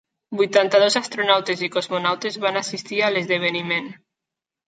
[0.37, 3.93] Vuitanta-dos astronautes i cosmonautes van assistir a l'esdeveniment.